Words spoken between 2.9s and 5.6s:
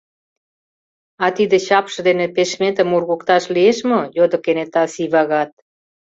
ургыкташ лиеш мо?— йодо кенета Сивагат.